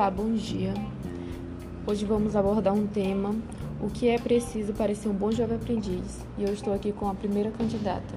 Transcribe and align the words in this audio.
Olá, 0.00 0.10
bom 0.10 0.32
dia. 0.32 0.72
Hoje 1.86 2.06
vamos 2.06 2.34
abordar 2.34 2.72
um 2.72 2.86
tema: 2.86 3.36
o 3.82 3.90
que 3.90 4.08
é 4.08 4.18
preciso 4.18 4.72
para 4.72 4.94
ser 4.94 5.10
um 5.10 5.12
bom 5.12 5.30
jovem 5.30 5.56
aprendiz. 5.56 6.24
E 6.38 6.42
eu 6.42 6.54
estou 6.54 6.72
aqui 6.72 6.90
com 6.90 7.10
a 7.10 7.14
primeira 7.14 7.50
candidata. 7.50 8.14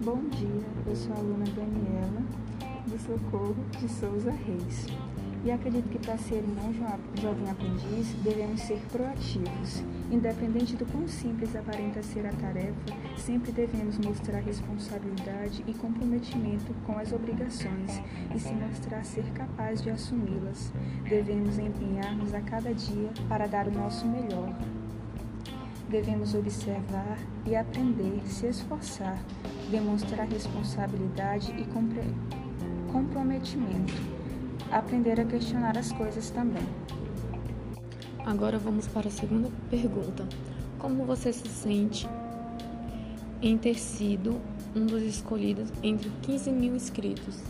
Bom 0.00 0.18
dia, 0.30 0.66
eu 0.84 0.96
sou 0.96 1.12
a 1.12 1.18
aluna 1.18 1.44
Daniela, 1.44 2.22
do 2.88 2.98
Socorro 2.98 3.54
de 3.78 3.88
Souza 3.88 4.32
Reis. 4.32 4.88
E 5.44 5.50
acredito 5.50 5.88
que 5.88 5.98
para 5.98 6.16
ser 6.18 6.44
um 6.44 6.72
jovem 7.20 7.50
aprendiz, 7.50 8.12
devemos 8.22 8.60
ser 8.60 8.78
proativos. 8.92 9.82
Independente 10.08 10.76
do 10.76 10.86
quão 10.86 11.08
simples 11.08 11.56
aparenta 11.56 12.00
ser 12.00 12.24
a 12.26 12.32
tarefa, 12.32 12.76
sempre 13.16 13.50
devemos 13.50 13.98
mostrar 13.98 14.38
responsabilidade 14.38 15.64
e 15.66 15.74
comprometimento 15.74 16.72
com 16.86 16.96
as 16.96 17.12
obrigações 17.12 18.00
e 18.32 18.38
se 18.38 18.52
mostrar 18.52 19.04
ser 19.04 19.24
capaz 19.32 19.82
de 19.82 19.90
assumi-las. 19.90 20.72
Devemos 21.08 21.58
empenhar-nos 21.58 22.32
a 22.34 22.40
cada 22.40 22.72
dia 22.72 23.10
para 23.28 23.48
dar 23.48 23.66
o 23.66 23.72
nosso 23.72 24.06
melhor. 24.06 24.56
Devemos 25.88 26.34
observar 26.34 27.18
e 27.44 27.56
aprender, 27.56 28.22
se 28.26 28.46
esforçar, 28.46 29.18
demonstrar 29.70 30.28
responsabilidade 30.28 31.52
e 31.58 31.66
comprometimento 32.92 34.21
aprender 34.72 35.20
a 35.20 35.24
questionar 35.24 35.76
as 35.76 35.92
coisas 35.92 36.30
também. 36.30 36.66
Agora 38.24 38.58
vamos 38.58 38.88
para 38.88 39.08
a 39.08 39.10
segunda 39.10 39.50
pergunta. 39.68 40.26
Como 40.78 41.04
você 41.04 41.32
se 41.32 41.46
sente 41.46 42.08
em 43.42 43.58
ter 43.58 43.74
sido 43.74 44.40
um 44.74 44.86
dos 44.86 45.02
escolhidos 45.02 45.70
entre 45.82 46.10
15 46.22 46.50
mil 46.50 46.74
inscritos? 46.74 47.40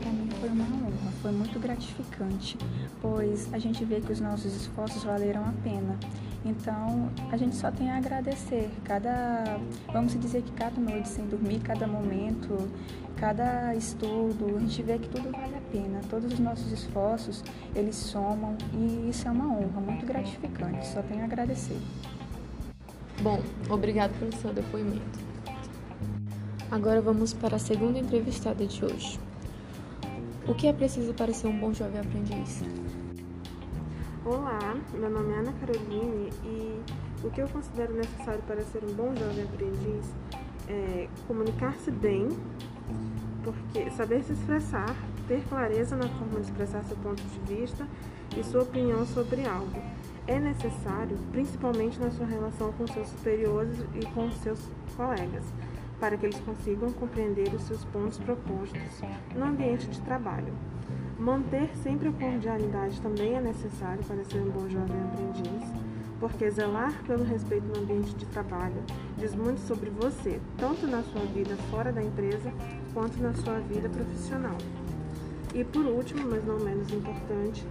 Para 0.00 0.10
mim 0.10 0.28
foi 0.40 0.48
uma 0.48 0.64
honra, 0.64 1.12
foi 1.20 1.32
muito 1.32 1.60
gratificante, 1.60 2.56
pois 3.00 3.52
a 3.52 3.58
gente 3.58 3.84
vê 3.84 4.00
que 4.00 4.12
os 4.12 4.20
nossos 4.20 4.54
esforços 4.54 5.04
valeram 5.04 5.44
a 5.44 5.52
pena. 5.62 5.98
Então, 6.44 7.08
a 7.30 7.36
gente 7.36 7.54
só 7.54 7.70
tem 7.70 7.90
a 7.90 7.98
agradecer. 7.98 8.68
Cada, 8.84 9.58
vamos 9.92 10.18
dizer 10.18 10.42
que 10.42 10.52
cada 10.52 10.80
noite 10.80 11.08
sem 11.08 11.26
dormir, 11.26 11.60
cada 11.60 11.86
momento, 11.86 12.68
cada 13.16 13.74
estudo, 13.76 14.56
a 14.56 14.60
gente 14.60 14.82
vê 14.82 14.98
que 14.98 15.08
tudo 15.08 15.30
vale 15.30 15.54
a 15.56 15.60
pena. 15.70 16.00
Todos 16.10 16.32
os 16.32 16.38
nossos 16.40 16.72
esforços, 16.72 17.44
eles 17.74 17.94
somam 17.94 18.56
e 18.72 19.08
isso 19.08 19.28
é 19.28 19.30
uma 19.30 19.46
honra 19.46 19.80
muito 19.80 20.04
gratificante. 20.04 20.86
Só 20.86 21.00
tenho 21.02 21.22
a 21.22 21.24
agradecer. 21.24 21.78
Bom, 23.22 23.40
obrigado 23.70 24.18
pelo 24.18 24.34
seu 24.34 24.52
depoimento. 24.52 25.20
Agora 26.70 27.00
vamos 27.00 27.32
para 27.32 27.56
a 27.56 27.58
segunda 27.58 27.98
entrevistada 27.98 28.66
de 28.66 28.84
hoje. 28.84 29.20
O 30.48 30.54
que 30.54 30.66
é 30.66 30.72
preciso 30.72 31.14
para 31.14 31.32
ser 31.32 31.46
um 31.46 31.56
bom 31.56 31.72
jovem 31.72 32.00
aprendiz? 32.00 32.64
Olá, 34.24 34.76
meu 34.94 35.10
nome 35.10 35.32
é 35.32 35.38
Ana 35.38 35.52
Caroline 35.54 36.30
e 36.44 36.80
o 37.24 37.30
que 37.32 37.40
eu 37.40 37.48
considero 37.48 37.92
necessário 37.92 38.40
para 38.46 38.62
ser 38.62 38.84
um 38.84 38.94
bom 38.94 39.12
jovem 39.16 39.42
aprendiz 39.42 40.14
é 40.68 41.08
comunicar-se 41.26 41.90
bem, 41.90 42.28
porque 43.42 43.90
saber 43.90 44.22
se 44.22 44.32
expressar, 44.32 44.94
ter 45.26 45.42
clareza 45.48 45.96
na 45.96 46.08
forma 46.08 46.38
de 46.38 46.42
expressar 46.42 46.84
seu 46.84 46.96
ponto 46.98 47.20
de 47.20 47.52
vista 47.52 47.84
e 48.36 48.44
sua 48.44 48.62
opinião 48.62 49.04
sobre 49.04 49.44
algo. 49.44 49.82
É 50.28 50.38
necessário, 50.38 51.18
principalmente 51.32 51.98
na 51.98 52.12
sua 52.12 52.24
relação 52.24 52.72
com 52.74 52.86
seus 52.86 53.08
superiores 53.08 53.76
e 53.92 54.06
com 54.14 54.30
seus 54.30 54.70
colegas, 54.96 55.44
para 55.98 56.16
que 56.16 56.26
eles 56.26 56.38
consigam 56.42 56.92
compreender 56.92 57.52
os 57.52 57.62
seus 57.62 57.84
pontos 57.86 58.18
propostos 58.18 59.02
no 59.34 59.44
ambiente 59.44 59.88
de 59.88 60.00
trabalho. 60.02 60.54
Manter 61.22 61.70
sempre 61.84 62.08
a 62.08 62.12
cordialidade 62.12 63.00
também 63.00 63.36
é 63.36 63.40
necessário 63.40 64.02
para 64.02 64.24
ser 64.24 64.38
um 64.38 64.50
bom 64.50 64.68
jovem 64.68 65.00
aprendiz, 65.04 65.72
porque 66.18 66.50
zelar 66.50 67.00
pelo 67.04 67.22
respeito 67.22 67.64
no 67.64 67.78
ambiente 67.78 68.12
de 68.16 68.26
trabalho 68.26 68.82
diz 69.16 69.32
muito 69.32 69.60
sobre 69.60 69.88
você, 69.88 70.40
tanto 70.58 70.84
na 70.84 71.00
sua 71.04 71.22
vida 71.26 71.54
fora 71.70 71.92
da 71.92 72.02
empresa 72.02 72.52
quanto 72.92 73.22
na 73.22 73.32
sua 73.34 73.60
vida 73.60 73.88
profissional. 73.88 74.58
E 75.54 75.62
por 75.62 75.84
último, 75.86 76.28
mas 76.28 76.44
não 76.44 76.58
menos 76.58 76.90
importante, 76.92 77.64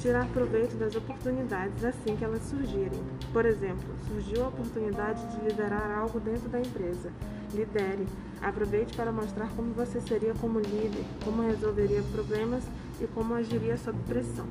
tirar 0.00 0.26
proveito 0.30 0.76
das 0.76 0.96
oportunidades 0.96 1.84
assim 1.84 2.16
que 2.16 2.24
elas 2.24 2.42
surgirem. 2.42 3.00
Por 3.32 3.46
exemplo, 3.46 3.94
surgiu 4.08 4.44
a 4.44 4.48
oportunidade 4.48 5.24
de 5.28 5.46
liderar 5.46 5.88
algo 6.00 6.18
dentro 6.18 6.48
da 6.48 6.58
empresa. 6.58 7.12
Lidere. 7.54 8.06
Aproveite 8.40 8.94
para 8.96 9.10
mostrar 9.10 9.48
como 9.56 9.72
você 9.72 10.00
seria 10.00 10.32
como 10.34 10.60
líder, 10.60 11.04
como 11.24 11.42
resolveria 11.42 12.02
problemas 12.12 12.64
e 13.00 13.06
como 13.06 13.34
agiria 13.34 13.76
sob 13.76 13.98
pressão. 14.06 14.46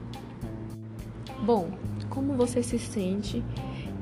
Bom, 1.46 1.72
como 2.10 2.34
você 2.34 2.62
se 2.62 2.78
sente 2.80 3.44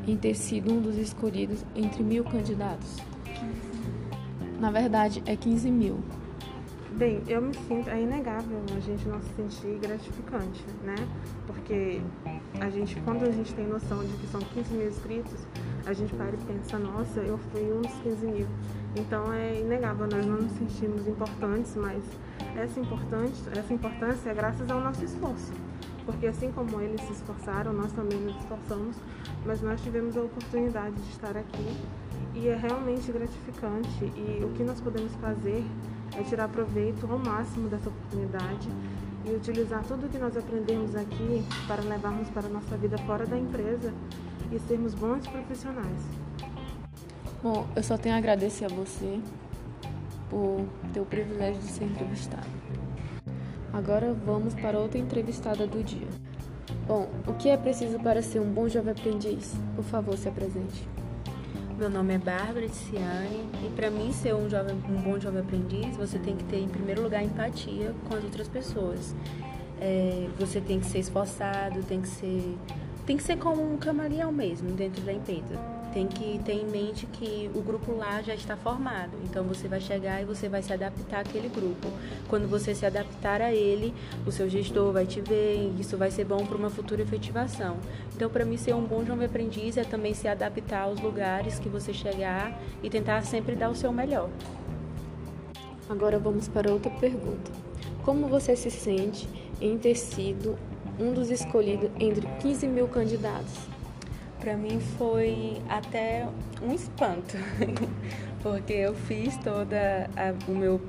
em 0.07 0.16
ter 0.16 0.35
sido 0.35 0.73
um 0.73 0.81
dos 0.81 0.97
escolhidos 0.97 1.63
entre 1.75 2.01
mil 2.01 2.23
candidatos? 2.23 2.97
Na 4.59 4.72
verdade, 4.72 5.22
é 5.25 5.35
15 5.35 5.69
mil. 5.69 6.00
Bem, 6.97 7.22
eu 7.28 7.41
me 7.41 7.53
sinto, 7.53 7.89
é 7.89 8.01
inegável 8.01 8.57
a 8.73 8.79
gente 8.79 9.06
não 9.06 9.22
se 9.22 9.28
sentir 9.33 9.78
gratificante, 9.81 10.63
né? 10.81 10.95
Porque 11.45 12.00
a 12.61 12.69
gente, 12.69 12.95
quando 13.01 13.23
a 13.23 13.31
gente 13.31 13.53
tem 13.53 13.67
noção 13.67 14.01
de 14.01 14.13
que 14.13 14.25
são 14.28 14.39
15 14.39 14.73
mil 14.73 14.88
inscritos, 14.88 15.45
a 15.85 15.91
gente 15.91 16.16
para 16.16 16.29
e 16.29 16.38
pensa, 16.38 16.79
nossa, 16.79 17.19
eu 17.19 17.38
fui 17.38 17.63
um 17.63 17.81
dos 17.81 17.91
15 17.95 18.25
mil. 18.25 18.47
Então 18.95 19.34
é 19.34 19.59
inegável, 19.59 20.07
nós 20.07 20.25
não 20.25 20.38
nos 20.38 20.53
sentimos 20.53 21.05
importantes, 21.05 21.75
mas 21.75 22.01
essa, 22.55 22.79
importante, 22.79 23.44
essa 23.51 23.73
importância 23.73 24.29
é 24.29 24.34
graças 24.34 24.72
ao 24.72 24.79
nosso 24.79 25.03
esforço. 25.03 25.51
Porque 26.05 26.28
assim 26.28 26.50
como 26.53 26.79
eles 26.79 27.01
se 27.01 27.11
esforçaram, 27.11 27.73
nós 27.73 27.91
também 27.91 28.22
nos 28.22 28.38
esforçamos, 28.38 28.95
mas 29.45 29.61
nós 29.61 29.81
tivemos 29.81 30.16
a 30.16 30.22
oportunidade 30.22 30.95
de 30.95 31.09
estar 31.09 31.35
aqui 31.35 31.75
e 32.34 32.47
é 32.47 32.55
realmente 32.55 33.11
gratificante. 33.11 34.05
E 34.16 34.41
o 34.45 34.53
que 34.53 34.63
nós 34.63 34.79
podemos 34.79 35.13
fazer 35.16 35.61
é 36.17 36.23
tirar 36.23 36.47
proveito 36.49 37.07
ao 37.11 37.17
máximo 37.17 37.67
dessa 37.69 37.89
oportunidade 37.89 38.69
e 39.25 39.31
utilizar 39.31 39.83
tudo 39.83 40.05
o 40.05 40.09
que 40.09 40.17
nós 40.17 40.38
aprendemos 40.38 40.95
aqui 40.95 41.43
para 41.67 41.81
levarmos 41.81 42.29
para 42.29 42.45
a 42.47 42.49
nossa 42.49 42.77
vida 42.77 42.97
fora 42.99 43.25
da 43.25 43.38
empresa 43.38 43.93
e 44.51 44.59
sermos 44.59 44.93
bons 44.93 45.27
profissionais. 45.27 46.01
Bom, 47.41 47.67
eu 47.75 47.83
só 47.83 47.97
tenho 47.97 48.16
a 48.16 48.17
agradecer 48.17 48.66
a 48.66 48.69
você 48.69 49.19
por 50.29 50.66
ter 50.93 50.99
o 50.99 51.05
privilégio 51.05 51.61
de 51.61 51.67
ser 51.67 51.85
entrevistado. 51.85 52.47
Agora 53.73 54.13
vamos 54.13 54.53
para 54.53 54.79
outra 54.79 54.97
entrevistada 54.97 55.67
do 55.67 55.83
dia. 55.83 56.07
Bom, 56.87 57.09
o 57.27 57.33
que 57.33 57.49
é 57.49 57.57
preciso 57.57 57.99
para 57.99 58.22
ser 58.22 58.39
um 58.39 58.51
bom 58.51 58.69
jovem 58.69 58.93
aprendiz? 58.93 59.53
Por 59.75 59.83
favor, 59.83 60.17
se 60.17 60.29
apresente. 60.29 60.87
Meu 61.77 61.89
nome 61.89 62.13
é 62.13 62.17
Bárbara 62.17 62.69
Ticiane 62.69 63.49
e 63.61 63.69
para 63.75 63.91
mim 63.91 64.13
ser 64.13 64.33
um, 64.33 64.49
jovem, 64.49 64.75
um 64.87 65.01
bom 65.01 65.19
jovem 65.19 65.41
aprendiz, 65.41 65.97
você 65.97 66.17
tem 66.17 66.33
que 66.33 66.43
ter 66.45 66.59
em 66.59 66.69
primeiro 66.69 67.01
lugar 67.01 67.21
empatia 67.21 67.93
com 68.07 68.15
as 68.15 68.23
outras 68.23 68.47
pessoas. 68.47 69.13
É, 69.81 70.29
você 70.39 70.61
tem 70.61 70.79
que 70.79 70.85
ser 70.85 70.99
esforçado, 70.99 71.83
tem 71.83 72.01
que 72.01 72.07
ser 72.07 72.57
tem 73.05 73.17
que 73.17 73.23
ser 73.23 73.37
como 73.37 73.61
um 73.61 73.77
camaleão 73.77 74.31
mesmo 74.31 74.71
dentro 74.71 75.01
da 75.03 75.11
empresa 75.11 75.74
tem 75.95 76.07
que 76.07 76.38
ter 76.44 76.51
em 76.51 76.66
mente 76.66 77.06
que 77.06 77.50
o 77.56 77.61
grupo 77.61 77.95
lá 77.95 78.22
já 78.22 78.35
está 78.35 78.57
formado. 78.57 79.11
Então 79.23 79.45
você 79.45 79.66
vai 79.66 79.79
chegar 79.79 80.22
e 80.22 80.25
você 80.25 80.50
vai 80.50 80.61
se 80.61 80.73
adaptar 80.73 81.22
àquele 81.22 81.47
grupo. 81.47 81.88
Quando 82.28 82.50
você 82.50 82.75
se 82.75 82.85
adaptar 82.85 83.41
a 83.41 83.53
ele, 83.53 83.94
o 84.28 84.31
seu 84.31 84.50
gestor 84.50 84.91
vai 84.91 85.05
te 85.05 85.22
ver 85.22 85.55
e 85.55 85.79
isso 85.79 85.95
vai 85.97 86.11
ser 86.11 86.25
bom 86.25 86.45
para 86.45 86.57
uma 86.57 86.69
futura 86.69 87.01
efetivação. 87.01 87.78
Então, 88.13 88.29
para 88.29 88.44
mim, 88.44 88.57
ser 88.57 88.75
um 88.75 88.84
bom 88.84 89.05
jovem 89.05 89.25
aprendiz 89.25 89.78
é 89.78 89.85
também 89.85 90.13
se 90.13 90.28
adaptar 90.28 90.81
aos 90.81 91.00
lugares 91.00 91.59
que 91.59 91.69
você 91.69 91.93
chegar 91.93 92.61
e 92.84 92.90
tentar 92.90 93.22
sempre 93.22 93.55
dar 93.55 93.69
o 93.69 93.75
seu 93.75 93.93
melhor. 93.93 94.29
Agora 95.87 96.19
vamos 96.19 96.49
para 96.49 96.73
outra 96.73 96.91
pergunta. 96.91 97.49
Como 98.03 98.28
você 98.28 98.53
se 98.58 98.69
sente 98.69 99.29
em 99.61 99.78
ter 99.78 99.96
sido 99.96 100.58
um 100.99 101.14
dos 101.14 101.31
escolhidos 101.31 101.90
entre 101.97 102.28
15 102.41 102.67
mil 102.67 102.90
candidatos? 102.90 103.75
Para 104.45 104.55
mim 104.55 104.79
foi 104.79 105.57
até 105.67 106.27
um 106.61 106.71
espanto, 106.71 107.35
porque 108.43 108.73
eu 108.73 108.93
fiz 108.93 109.35
toda 109.37 110.07
a, 110.15 110.35
o 110.47 110.53
meu 110.53 110.79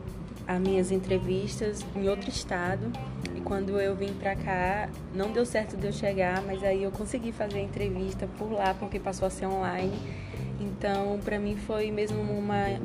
as 0.46 0.60
minhas 0.60 0.92
entrevistas 0.92 1.84
em 1.96 2.06
outro 2.06 2.28
estado 2.28 2.92
e 3.34 3.40
quando 3.40 3.80
eu 3.80 3.96
vim 3.96 4.12
para 4.12 4.36
cá 4.36 4.90
não 5.14 5.32
deu 5.32 5.46
certo 5.46 5.74
de 5.74 5.86
eu 5.86 5.92
chegar, 5.92 6.42
mas 6.42 6.62
aí 6.62 6.82
eu 6.82 6.90
consegui 6.90 7.32
fazer 7.32 7.58
a 7.58 7.62
entrevista 7.62 8.28
por 8.38 8.52
lá 8.52 8.74
porque 8.74 9.00
passou 9.00 9.26
a 9.26 9.30
ser 9.30 9.46
online. 9.46 9.98
Então, 10.60 11.18
para 11.24 11.38
mim 11.38 11.56
foi 11.56 11.90
mesmo 11.90 12.20
uma 12.20 12.78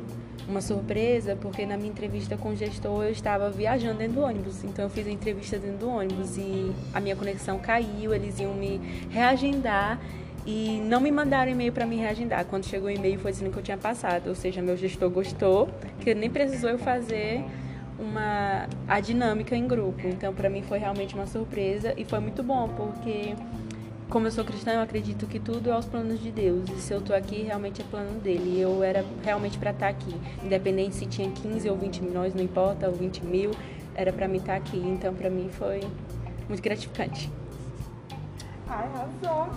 uma 0.48 0.60
surpresa, 0.60 1.36
porque 1.36 1.64
na 1.64 1.76
minha 1.76 1.90
entrevista 1.90 2.36
com 2.36 2.50
o 2.50 2.56
gestor 2.56 3.04
eu 3.04 3.12
estava 3.12 3.48
viajando 3.48 3.98
dentro 3.98 4.14
do 4.14 4.22
ônibus. 4.22 4.64
Então 4.64 4.86
eu 4.86 4.90
fiz 4.90 5.06
a 5.06 5.10
entrevista 5.10 5.56
dentro 5.56 5.78
do 5.78 5.88
ônibus 5.88 6.36
e 6.36 6.72
a 6.92 6.98
minha 6.98 7.14
conexão 7.14 7.60
caiu, 7.60 8.12
eles 8.12 8.40
iam 8.40 8.52
me 8.52 8.80
reagendar 9.10 10.00
e 10.46 10.80
não 10.84 11.00
me 11.00 11.10
mandaram 11.10 11.50
e-mail 11.52 11.72
para 11.72 11.86
me 11.86 11.96
reagendar. 11.96 12.44
Quando 12.46 12.66
chegou 12.66 12.88
o 12.88 12.90
e-mail 12.90 13.18
foi 13.18 13.30
dizendo 13.30 13.50
que 13.50 13.58
eu 13.58 13.62
tinha 13.62 13.78
passado, 13.78 14.28
ou 14.28 14.34
seja, 14.34 14.60
meu 14.60 14.76
gestor 14.76 15.08
gostou, 15.10 15.68
que 16.00 16.14
nem 16.14 16.30
precisou 16.30 16.70
eu 16.70 16.78
fazer 16.78 17.44
uma 17.98 18.66
a 18.88 19.00
dinâmica 19.00 19.54
em 19.54 19.66
grupo. 19.66 20.06
Então, 20.06 20.34
para 20.34 20.50
mim 20.50 20.62
foi 20.62 20.78
realmente 20.78 21.14
uma 21.14 21.26
surpresa 21.26 21.94
e 21.96 22.04
foi 22.04 22.18
muito 22.18 22.42
bom, 22.42 22.68
porque 22.68 23.34
como 24.10 24.26
eu 24.26 24.30
sou 24.30 24.44
cristã, 24.44 24.72
eu 24.72 24.80
acredito 24.82 25.26
que 25.26 25.38
tudo 25.38 25.70
é 25.70 25.72
aos 25.72 25.86
planos 25.86 26.20
de 26.20 26.30
Deus. 26.30 26.68
E 26.68 26.80
se 26.80 26.92
eu 26.92 27.00
tô 27.00 27.14
aqui, 27.14 27.42
realmente 27.42 27.80
é 27.80 27.84
plano 27.84 28.20
dele. 28.20 28.58
E 28.58 28.60
eu 28.60 28.82
era 28.82 29.04
realmente 29.24 29.56
para 29.56 29.70
estar 29.70 29.86
tá 29.86 29.90
aqui. 29.90 30.14
Independente 30.44 30.96
se 30.96 31.06
tinha 31.06 31.30
15 31.30 31.70
ou 31.70 31.76
20 31.78 32.02
milhões, 32.02 32.34
não 32.34 32.42
importa, 32.42 32.88
ou 32.88 32.94
20 32.94 33.24
mil, 33.24 33.52
era 33.94 34.12
para 34.12 34.28
mim 34.28 34.36
estar 34.36 34.52
tá 34.52 34.58
aqui. 34.58 34.76
Então, 34.76 35.14
para 35.14 35.30
mim 35.30 35.48
foi 35.50 35.80
muito 36.46 36.62
gratificante. 36.62 37.30
Arrasou. 38.68 39.48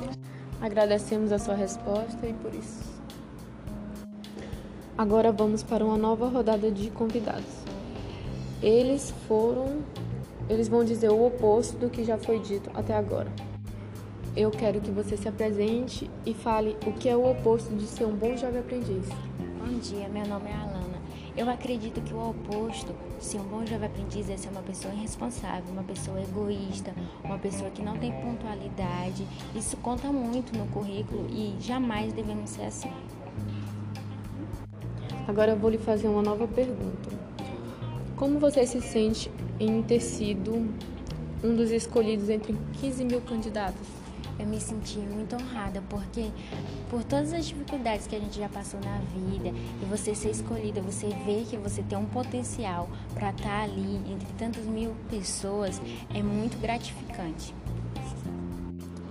Agradecemos 0.66 1.32
a 1.32 1.38
sua 1.38 1.54
resposta 1.54 2.26
e 2.26 2.34
por 2.34 2.52
isso. 2.52 2.84
Agora 4.98 5.32
vamos 5.32 5.62
para 5.62 5.86
uma 5.86 5.96
nova 5.96 6.28
rodada 6.28 6.72
de 6.72 6.90
convidados. 6.90 7.54
Eles 8.64 9.14
foram, 9.28 9.84
eles 10.50 10.68
vão 10.68 10.84
dizer 10.84 11.12
o 11.12 11.24
oposto 11.24 11.78
do 11.78 11.88
que 11.88 12.04
já 12.04 12.18
foi 12.18 12.40
dito 12.40 12.72
até 12.74 12.96
agora. 12.96 13.32
Eu 14.36 14.50
quero 14.50 14.82
que 14.82 14.90
você 14.90 15.16
se 15.16 15.28
apresente 15.28 16.10
e 16.26 16.34
fale 16.34 16.76
o 16.88 16.94
que 16.94 17.10
é 17.10 17.16
o 17.16 17.30
oposto 17.30 17.72
de 17.76 17.86
ser 17.86 18.06
um 18.06 18.16
bom 18.16 18.36
jovem 18.36 18.60
aprendiz. 18.60 19.08
Bom 19.60 19.78
dia, 19.78 20.10
meu 20.10 20.26
nome 20.26 20.50
é 20.50 20.56
Alana. 20.56 20.75
Eu 21.38 21.50
acredito 21.50 22.00
que 22.00 22.14
o 22.14 22.30
oposto 22.30 22.96
ser 23.20 23.40
um 23.40 23.44
bom 23.44 23.66
jovem 23.66 23.88
aprendiz 23.88 24.30
é 24.30 24.38
ser 24.38 24.48
uma 24.48 24.62
pessoa 24.62 24.94
irresponsável, 24.94 25.70
uma 25.70 25.84
pessoa 25.84 26.22
egoísta, 26.22 26.94
uma 27.22 27.38
pessoa 27.38 27.70
que 27.70 27.82
não 27.82 27.98
tem 27.98 28.14
pontualidade. 28.22 29.28
Isso 29.54 29.76
conta 29.78 30.08
muito 30.14 30.58
no 30.58 30.66
currículo 30.68 31.28
e 31.30 31.54
jamais 31.60 32.14
devemos 32.14 32.52
ser 32.52 32.64
assim. 32.64 32.90
Agora 35.28 35.52
eu 35.52 35.58
vou 35.58 35.70
lhe 35.70 35.78
fazer 35.78 36.08
uma 36.08 36.22
nova 36.22 36.48
pergunta. 36.48 37.10
Como 38.16 38.40
você 38.40 38.66
se 38.66 38.80
sente 38.80 39.30
em 39.60 39.84
ter 39.84 40.00
sido 40.00 40.74
um 41.44 41.54
dos 41.54 41.70
escolhidos 41.70 42.30
entre 42.30 42.56
15 42.80 43.04
mil 43.04 43.20
candidatos? 43.20 44.05
Eu 44.38 44.46
me 44.46 44.60
senti 44.60 45.00
muito 45.00 45.36
honrada, 45.36 45.82
porque 45.90 46.32
por 46.90 47.04
todas 47.04 47.34
as 47.34 47.46
dificuldades 47.46 48.08
que 48.08 48.16
a 48.16 48.20
gente 48.20 48.38
já 48.38 48.50
passou 48.50 48.80
na 48.82 48.98
vida, 49.14 49.50
e 49.50 49.86
você 49.86 50.14
ser 50.14 50.32
escolhida, 50.32 50.82
você 50.82 51.08
ver 51.26 51.46
que 51.46 51.58
você 51.58 51.82
tem 51.84 51.98
um 51.98 52.06
potencial 52.06 52.90
para 53.14 53.30
estar 53.30 53.44
tá 53.44 53.64
ali 53.64 54.02
entre 54.12 54.28
tantas 54.38 54.66
mil 54.66 54.96
pessoas, 55.10 55.82
é 56.14 56.22
muito 56.22 56.60
gratificante. 56.60 57.54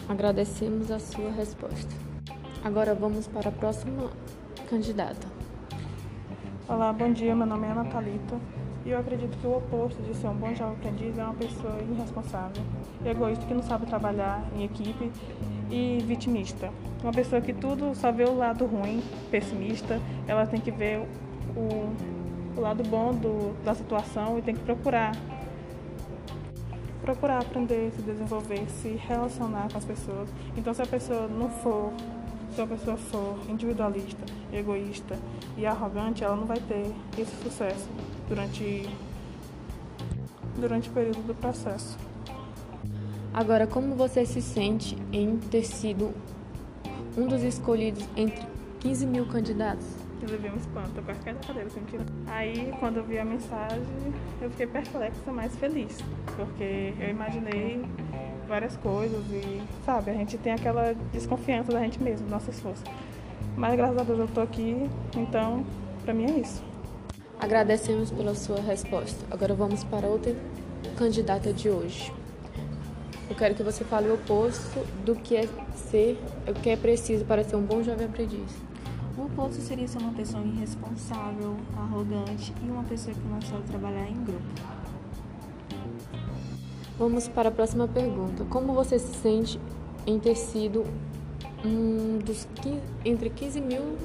Agradecemos 0.09 0.91
a 0.91 0.99
sua 0.99 1.31
resposta. 1.31 1.94
Agora 2.62 2.94
vamos 2.94 3.26
para 3.26 3.49
a 3.49 3.53
próxima 3.53 4.11
candidata. 4.69 5.26
Olá, 6.69 6.93
bom 6.93 7.12
dia. 7.12 7.35
Meu 7.35 7.47
nome 7.47 7.67
é 7.67 7.71
Ana 7.71 7.85
Thalita. 7.85 8.41
E 8.84 8.90
eu 8.90 8.98
acredito 8.98 9.36
que 9.38 9.46
o 9.46 9.56
oposto 9.56 10.02
de 10.02 10.14
ser 10.14 10.26
um 10.28 10.34
bom 10.34 10.54
jovem 10.54 10.75
aprendiz 10.75 11.16
é 11.16 11.25
uma 11.25 11.32
pessoa 11.34 11.78
irresponsável, 11.81 12.62
egoísta 13.04 13.46
que 13.46 13.54
não 13.54 13.62
sabe 13.62 13.86
trabalhar 13.86 14.44
em 14.54 14.64
equipe 14.64 15.10
e 15.70 16.04
vitimista. 16.06 16.70
Uma 17.02 17.12
pessoa 17.12 17.40
que 17.40 17.54
tudo 17.54 17.94
só 17.94 18.12
vê 18.12 18.25
o 18.25 18.36
lado 18.36 18.66
ruim, 18.66 19.02
pessimista, 19.31 19.98
ela 20.28 20.46
tem 20.46 20.60
que 20.60 20.70
ver 20.70 21.00
o, 21.56 22.58
o 22.58 22.60
lado 22.60 22.82
bom 22.82 23.14
do, 23.14 23.54
da 23.64 23.75
situação 23.75 24.38
e 24.38 24.42
tem 24.42 24.54
que 24.54 24.62
procurar 24.62 25.12
procurar 27.00 27.40
aprender, 27.40 27.90
se 27.92 28.00
desenvolver, 28.00 28.66
se 28.70 28.88
relacionar 28.88 29.70
com 29.70 29.76
as 29.76 29.84
pessoas. 29.84 30.28
Então, 30.56 30.72
se 30.72 30.80
a 30.80 30.87
pessoa 30.87 31.28
não 31.28 31.50
for 31.50 31.92
se 32.54 32.62
a 32.62 32.66
pessoa 32.66 32.96
for 32.96 33.36
individualista, 33.48 34.24
egoísta 34.52 35.18
e 35.56 35.66
arrogante, 35.66 36.22
ela 36.22 36.36
não 36.36 36.46
vai 36.46 36.58
ter 36.60 36.92
esse 37.18 37.34
sucesso 37.42 37.88
durante, 38.28 38.88
durante 40.56 40.88
o 40.88 40.92
período 40.92 41.26
do 41.26 41.34
processo. 41.34 41.98
Agora, 43.32 43.66
como 43.66 43.96
você 43.96 44.24
se 44.24 44.40
sente 44.40 44.96
em 45.12 45.36
ter 45.36 45.64
sido 45.64 46.14
um 47.16 47.26
dos 47.26 47.42
escolhidos 47.42 48.04
entre 48.16 48.46
15 48.80 49.06
mil 49.06 49.26
candidatos? 49.26 49.86
Eu 50.22 50.30
levei 50.30 50.50
um 50.50 50.56
espanto, 50.56 50.92
eu 50.96 51.02
quase 51.02 51.20
caí 51.20 51.34
da 51.34 51.40
cadeira 51.40 51.68
sem 51.68 51.82
tirar. 51.84 52.06
Aí, 52.28 52.72
quando 52.78 52.98
eu 52.98 53.04
vi 53.04 53.18
a 53.18 53.24
mensagem, 53.24 53.82
eu 54.40 54.48
fiquei 54.50 54.68
perplexa, 54.68 55.32
mas 55.32 55.54
feliz, 55.56 55.98
porque 56.36 56.94
eu 57.00 57.10
imaginei 57.10 57.84
várias 58.46 58.76
coisas 58.76 59.25
e, 59.31 59.62
sabe, 59.85 60.11
a 60.11 60.14
gente 60.14 60.38
tem 60.38 60.52
aquela 60.52 60.94
desconfiança 61.12 61.73
da 61.73 61.81
gente 61.81 62.02
mesmo, 62.02 62.29
nossas 62.29 62.58
forças. 62.61 62.85
Mas 63.56 63.76
graças 63.76 63.99
a 63.99 64.02
Deus 64.02 64.19
eu 64.19 64.29
tô 64.29 64.41
aqui, 64.41 64.88
então, 65.17 65.64
pra 66.05 66.12
mim 66.12 66.25
é 66.25 66.38
isso. 66.41 66.62
Agradecemos 67.38 68.11
pela 68.11 68.35
sua 68.35 68.61
resposta. 68.61 69.25
Agora 69.31 69.55
vamos 69.55 69.85
para 69.85 70.06
outra 70.06 70.35
candidata 70.96 71.52
de 71.52 71.69
hoje. 71.69 72.12
Eu 73.29 73.37
quero 73.37 73.55
que 73.55 73.62
você 73.62 73.85
fale 73.85 74.08
o 74.08 74.14
oposto 74.14 74.81
do 75.05 75.14
que 75.14 75.37
é 75.37 75.49
ser, 75.75 76.19
o 76.47 76.55
que 76.55 76.70
é 76.70 76.76
preciso 76.76 77.25
para 77.25 77.43
ser 77.43 77.56
um 77.56 77.62
bom 77.62 77.82
jovem 77.82 78.06
aprendiz. 78.06 78.50
O 79.17 79.23
oposto 79.23 79.61
seria 79.62 79.88
ser 79.88 79.99
uma 79.99 80.12
pessoa 80.12 80.43
irresponsável, 80.44 81.56
arrogante 81.76 82.52
e 82.62 82.70
uma 82.70 82.82
pessoa 82.85 83.14
que 83.14 83.29
não 83.29 83.40
sabe 83.40 83.62
trabalhar 83.64 84.08
em 84.08 84.25
grupo. 84.25 84.53
Vamos 86.96 87.26
para 87.26 87.49
a 87.49 87.52
próxima 87.52 87.88
pergunta. 87.88 88.44
Como 88.44 88.73
você 88.73 89.00
se 89.00 89.12
sente 89.14 89.61
em 90.06 90.20
ter 90.20 90.37
sido 90.37 90.85
um 91.64 92.19
dos 92.19 92.46
15, 92.55 92.81
entre 93.05 93.31
15 93.31 93.61
mil 93.61 93.99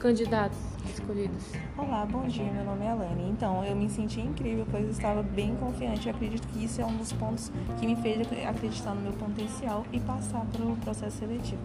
candidatos 0.00 0.58
escolhidos? 0.92 1.52
Olá, 1.78 2.04
bom 2.04 2.26
dia. 2.26 2.50
Meu 2.52 2.64
nome 2.64 2.86
é 2.86 2.90
Alane. 2.90 3.30
Então, 3.30 3.64
eu 3.64 3.76
me 3.76 3.88
senti 3.88 4.20
incrível, 4.20 4.66
pois 4.68 4.88
estava 4.90 5.22
bem 5.22 5.54
confiante. 5.54 6.08
Eu 6.08 6.14
acredito 6.14 6.48
que 6.48 6.64
isso 6.64 6.80
é 6.80 6.84
um 6.84 6.96
dos 6.96 7.12
pontos 7.12 7.52
que 7.78 7.86
me 7.86 7.94
fez 7.94 8.26
acreditar 8.44 8.96
no 8.96 9.02
meu 9.02 9.12
potencial 9.12 9.86
e 9.92 10.00
passar 10.00 10.44
para 10.46 10.64
o 10.64 10.76
processo 10.78 11.18
seletivo. 11.18 11.62